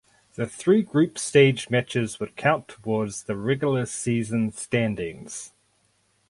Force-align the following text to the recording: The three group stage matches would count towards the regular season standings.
The 0.33 0.47
three 0.47 0.81
group 0.81 1.19
stage 1.19 1.69
matches 1.69 2.19
would 2.19 2.35
count 2.35 2.67
towards 2.67 3.25
the 3.25 3.35
regular 3.35 3.85
season 3.85 4.51
standings. 4.51 5.53